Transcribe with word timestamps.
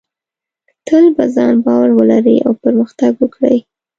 تل 0.87 1.05
په 1.15 1.23
ځان 1.35 1.55
باور 1.65 1.89
ولرئ 1.99 2.37
او 2.45 2.53
پرمختګ 2.63 3.11
وکړئ. 3.19 3.57